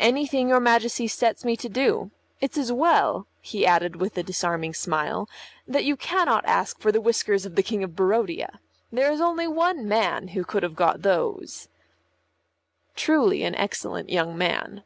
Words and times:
"Anything 0.00 0.48
your 0.48 0.58
Majesty 0.58 1.06
sets 1.06 1.44
me 1.44 1.56
to 1.58 1.68
do. 1.68 2.10
It's 2.40 2.58
as 2.58 2.72
well," 2.72 3.28
he 3.40 3.64
added 3.64 3.94
with 3.94 4.18
a 4.18 4.24
disarming 4.24 4.74
smile, 4.74 5.28
"that 5.68 5.84
you 5.84 5.94
cannot 5.96 6.44
ask 6.46 6.80
for 6.80 6.90
the 6.90 7.00
whiskers 7.00 7.46
of 7.46 7.54
the 7.54 7.62
King 7.62 7.84
of 7.84 7.94
Barodia. 7.94 8.58
There 8.90 9.12
is 9.12 9.20
only 9.20 9.46
one 9.46 9.86
man 9.86 10.26
who 10.34 10.42
could 10.42 10.64
have 10.64 10.74
got 10.74 11.02
those." 11.02 11.68
Truly 12.96 13.44
an 13.44 13.54
excellent 13.54 14.10
young 14.10 14.36
man. 14.36 14.82